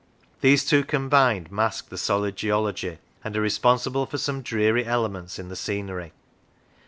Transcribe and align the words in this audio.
These 0.39 0.65
two 0.65 0.83
combined 0.83 1.51
mask 1.51 1.89
the 1.89 1.95
solid 1.99 2.35
geology, 2.35 2.97
and 3.23 3.37
are 3.37 3.39
responsible 3.39 4.07
for 4.07 4.17
some 4.17 4.41
dreary 4.41 4.83
elements 4.83 5.37
in 5.37 5.49
the 5.49 5.55
scenery. 5.55 6.11